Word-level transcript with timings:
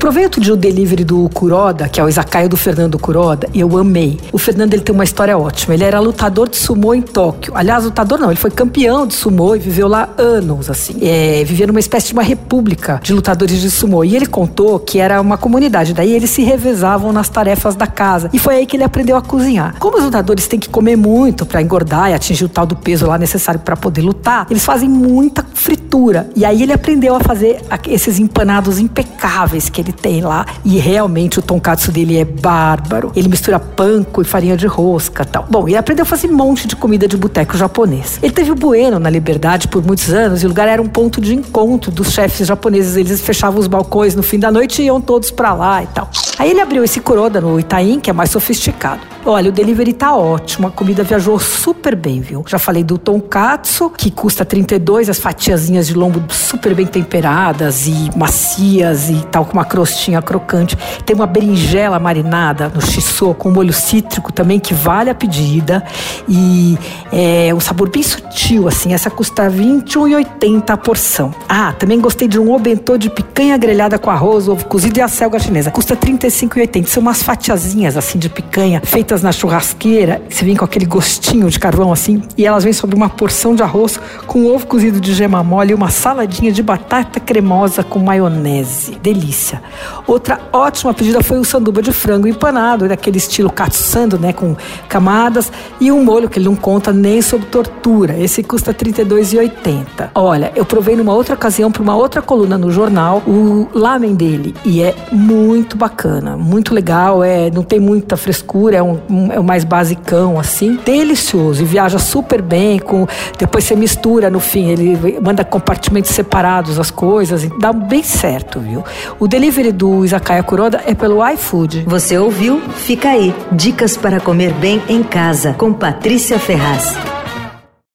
provei 0.00 0.26
dia 0.30 0.54
o 0.54 0.56
delivery 0.56 1.04
do 1.04 1.28
Kuroda, 1.28 1.86
que 1.86 2.00
é 2.00 2.04
o 2.04 2.08
izakaya 2.08 2.48
do 2.48 2.56
Fernando 2.56 2.98
Kuroda, 2.98 3.46
e 3.52 3.60
eu 3.60 3.76
amei. 3.76 4.18
O 4.32 4.38
Fernando 4.38 4.72
ele 4.72 4.82
tem 4.82 4.94
uma 4.94 5.04
história 5.04 5.36
ótima. 5.36 5.74
Ele 5.74 5.84
era 5.84 6.00
lutador 6.00 6.48
de 6.48 6.56
sumô 6.56 6.94
em 6.94 7.02
Tóquio. 7.02 7.52
Aliás, 7.54 7.84
lutador 7.84 8.18
não, 8.18 8.28
ele 8.30 8.40
foi 8.40 8.50
campeão 8.50 9.06
de 9.06 9.12
sumô 9.12 9.54
e 9.54 9.58
viveu 9.58 9.86
lá 9.86 10.08
anos, 10.16 10.70
assim. 10.70 10.96
É, 11.02 11.44
vivia 11.44 11.66
numa 11.66 11.78
espécie 11.78 12.08
de 12.08 12.12
uma 12.14 12.22
república 12.22 12.98
de 13.02 13.12
lutadores 13.12 13.60
de 13.60 13.70
sumô. 13.70 14.02
E 14.02 14.16
ele 14.16 14.24
contou 14.24 14.78
que 14.78 14.98
era 14.98 15.20
uma 15.20 15.36
comunidade. 15.36 15.92
Daí 15.92 16.14
eles 16.14 16.30
se 16.30 16.42
revezavam 16.42 17.12
nas 17.12 17.28
tarefas 17.28 17.76
da 17.76 17.86
casa. 17.86 18.30
E 18.32 18.38
foi 18.38 18.56
aí 18.56 18.66
que 18.66 18.76
ele 18.76 18.84
aprendeu 18.84 19.16
a 19.16 19.22
cozinhar. 19.22 19.74
Como 19.78 19.98
os 19.98 20.04
lutadores 20.04 20.48
têm 20.48 20.58
que 20.58 20.70
comer 20.70 20.96
muito 20.96 21.44
para 21.44 21.60
engordar 21.60 22.10
e 22.10 22.14
atingir 22.14 22.46
o 22.46 22.48
tal 22.48 22.64
do 22.64 22.74
peso 22.74 23.06
lá 23.06 23.18
necessário 23.18 23.60
para 23.60 23.76
poder 23.76 24.00
lutar, 24.00 24.46
eles 24.50 24.64
fazem 24.64 24.88
muita 24.88 25.44
fritura. 25.52 26.30
E 26.34 26.46
aí 26.46 26.62
ele 26.62 26.72
aprendeu 26.72 27.14
a 27.14 27.20
fazer 27.20 27.60
esses 27.86 28.18
empanados 28.18 28.78
impecáveis 28.78 29.68
que 29.68 29.80
ele 29.80 29.89
tem 29.92 30.20
lá. 30.20 30.46
E 30.64 30.78
realmente 30.78 31.38
o 31.38 31.42
tonkatsu 31.42 31.92
dele 31.92 32.18
é 32.18 32.24
bárbaro. 32.24 33.12
Ele 33.14 33.28
mistura 33.28 33.58
panko 33.58 34.22
e 34.22 34.24
farinha 34.24 34.56
de 34.56 34.66
rosca 34.66 35.24
tal. 35.24 35.46
Bom, 35.48 35.68
e 35.68 35.76
aprendeu 35.76 36.02
a 36.02 36.06
fazer 36.06 36.28
um 36.28 36.36
monte 36.36 36.66
de 36.66 36.76
comida 36.76 37.06
de 37.06 37.16
boteco 37.16 37.56
japonês. 37.56 38.18
Ele 38.22 38.32
teve 38.32 38.50
o 38.50 38.54
Bueno 38.54 38.98
na 38.98 39.10
Liberdade 39.10 39.68
por 39.68 39.84
muitos 39.84 40.12
anos 40.12 40.42
e 40.42 40.46
o 40.46 40.48
lugar 40.48 40.68
era 40.68 40.80
um 40.80 40.88
ponto 40.88 41.20
de 41.20 41.34
encontro 41.34 41.90
dos 41.90 42.12
chefes 42.12 42.46
japoneses. 42.46 42.96
Eles 42.96 43.20
fechavam 43.20 43.60
os 43.60 43.66
balcões 43.66 44.14
no 44.14 44.22
fim 44.22 44.38
da 44.38 44.50
noite 44.50 44.82
e 44.82 44.86
iam 44.86 45.00
todos 45.00 45.30
para 45.30 45.54
lá 45.54 45.82
e 45.82 45.86
tal. 45.88 46.10
Aí 46.38 46.50
ele 46.50 46.60
abriu 46.60 46.82
esse 46.84 47.00
Kuroda 47.00 47.40
no 47.40 47.58
Itaim, 47.58 48.00
que 48.00 48.10
é 48.10 48.12
mais 48.12 48.30
sofisticado. 48.30 49.00
Olha, 49.24 49.50
o 49.50 49.52
delivery 49.52 49.92
tá 49.92 50.16
ótimo, 50.16 50.66
a 50.66 50.70
comida 50.70 51.04
viajou 51.04 51.38
super 51.38 51.94
bem, 51.94 52.22
viu? 52.22 52.42
Já 52.48 52.58
falei 52.58 52.82
do 52.82 52.96
tonkatsu, 52.96 53.90
que 53.90 54.10
custa 54.10 54.46
32, 54.46 55.10
as 55.10 55.18
fatiazinhas 55.18 55.86
de 55.86 55.94
lombo 55.94 56.24
super 56.32 56.74
bem 56.74 56.86
temperadas 56.86 57.86
e 57.86 58.10
macias 58.16 59.10
e 59.10 59.22
tal, 59.30 59.44
com 59.44 59.52
uma 59.52 59.64
crostinha 59.66 60.22
crocante. 60.22 60.76
Tem 61.04 61.14
uma 61.14 61.26
berinjela 61.26 61.98
marinada 61.98 62.72
no 62.74 62.80
shiso 62.80 63.34
com 63.34 63.50
molho 63.50 63.74
cítrico 63.74 64.32
também, 64.32 64.58
que 64.58 64.72
vale 64.72 65.10
a 65.10 65.14
pedida. 65.14 65.84
E 66.26 66.78
é 67.12 67.52
um 67.54 67.60
sabor 67.60 67.90
bem 67.90 68.02
sutil, 68.02 68.66
assim. 68.66 68.94
Essa 68.94 69.10
custa 69.10 69.48
R$ 69.48 69.62
21,80 69.62 70.70
a 70.70 70.76
porção. 70.78 71.34
Ah, 71.46 71.74
também 71.78 72.00
gostei 72.00 72.26
de 72.26 72.38
um 72.38 72.50
obentô 72.52 72.96
de 72.96 73.10
picanha 73.10 73.58
grelhada 73.58 73.98
com 73.98 74.08
arroz, 74.08 74.48
ovo 74.48 74.64
cozido 74.64 74.98
e 74.98 75.02
a 75.02 75.08
selga 75.08 75.38
chinesa. 75.38 75.70
Custa 75.70 75.92
R$ 75.92 76.00
35,80. 76.00 76.86
São 76.86 77.02
umas 77.02 77.22
fatiazinhas, 77.22 77.98
assim, 77.98 78.18
de 78.18 78.30
picanha 78.30 78.80
feitas 78.82 79.09
feitas 79.10 79.22
na 79.22 79.32
churrasqueira, 79.32 80.22
você 80.28 80.44
vem 80.44 80.54
com 80.54 80.64
aquele 80.64 80.86
gostinho 80.86 81.50
de 81.50 81.58
carvão 81.58 81.92
assim, 81.92 82.22
e 82.38 82.46
elas 82.46 82.62
vêm 82.62 82.72
sobre 82.72 82.94
uma 82.94 83.08
porção 83.08 83.56
de 83.56 83.62
arroz 83.62 83.98
com 84.24 84.46
ovo 84.46 84.64
cozido 84.66 85.00
de 85.00 85.12
gema 85.12 85.42
mole 85.42 85.72
e 85.72 85.74
uma 85.74 85.90
saladinha 85.90 86.52
de 86.52 86.62
batata 86.62 87.18
cremosa 87.18 87.82
com 87.82 87.98
maionese. 87.98 88.96
Delícia. 89.02 89.60
Outra 90.06 90.38
ótima 90.52 90.94
pedida 90.94 91.24
foi 91.24 91.38
o 91.38 91.44
sanduba 91.44 91.82
de 91.82 91.92
frango 91.92 92.28
empanado, 92.28 92.86
daquele 92.86 93.18
estilo 93.18 93.50
katsando, 93.50 94.16
né, 94.16 94.32
com 94.32 94.56
camadas, 94.88 95.50
e 95.80 95.90
um 95.90 96.04
molho 96.04 96.28
que 96.28 96.38
ele 96.38 96.46
não 96.46 96.54
conta 96.54 96.92
nem 96.92 97.20
sob 97.20 97.44
tortura. 97.46 98.16
Esse 98.16 98.44
custa 98.44 98.70
R$ 98.70 98.76
32,80. 98.76 100.10
Olha, 100.14 100.52
eu 100.54 100.64
provei 100.64 100.94
numa 100.94 101.14
outra 101.14 101.34
ocasião 101.34 101.72
para 101.72 101.82
uma 101.82 101.96
outra 101.96 102.22
coluna 102.22 102.56
no 102.56 102.70
jornal 102.70 103.22
o 103.26 103.66
lamen 103.74 104.14
dele 104.14 104.54
e 104.64 104.80
é 104.80 104.94
muito 105.10 105.76
bacana, 105.76 106.36
muito 106.36 106.72
legal, 106.72 107.24
é, 107.24 107.50
não 107.50 107.64
tem 107.64 107.80
muita 107.80 108.16
frescura, 108.16 108.76
é 108.76 108.82
um, 108.82 108.99
é 109.32 109.38
o 109.38 109.44
mais 109.44 109.64
basicão, 109.64 110.38
assim. 110.38 110.78
Delicioso. 110.84 111.62
E 111.62 111.64
viaja 111.64 111.98
super 111.98 112.42
bem. 112.42 112.78
com 112.78 113.06
Depois 113.38 113.64
você 113.64 113.76
mistura 113.76 114.30
no 114.30 114.40
fim. 114.40 114.68
Ele 114.70 115.18
manda 115.20 115.44
compartimentos 115.44 116.10
separados 116.10 116.78
as 116.78 116.90
coisas. 116.90 117.48
Dá 117.58 117.72
bem 117.72 118.02
certo, 118.02 118.60
viu? 118.60 118.84
O 119.18 119.26
delivery 119.26 119.72
do 119.72 120.04
Izakaya 120.04 120.42
Kuroda 120.42 120.80
é 120.86 120.94
pelo 120.94 121.26
iFood. 121.30 121.84
Você 121.86 122.18
ouviu? 122.18 122.60
Fica 122.76 123.10
aí. 123.10 123.34
Dicas 123.52 123.96
para 123.96 124.20
comer 124.20 124.52
bem 124.54 124.82
em 124.88 125.02
casa. 125.02 125.54
Com 125.54 125.72
Patrícia 125.72 126.38
Ferraz. 126.38 127.09